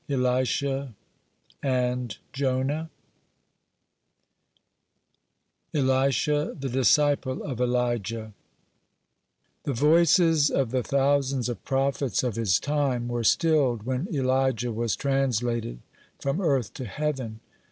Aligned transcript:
ELISHA 0.09 0.95
AND 1.61 2.17
JONAH 2.33 2.89
ELISHA 5.75 6.57
THE 6.59 6.69
DISCIPLE 6.69 7.43
OF 7.43 7.59
ELIJAH 7.61 8.33
The 9.61 9.73
voices 9.73 10.49
of 10.49 10.71
the 10.71 10.81
thousands 10.81 11.49
of 11.49 11.63
prophets 11.63 12.23
of 12.23 12.35
his 12.35 12.59
time 12.59 13.09
were 13.09 13.23
stilled 13.23 13.83
when 13.83 14.07
Elijah 14.11 14.71
was 14.71 14.95
translated 14.95 15.77
from 16.19 16.41
earth 16.41 16.73
to 16.73 16.85
heaven. 16.85 17.39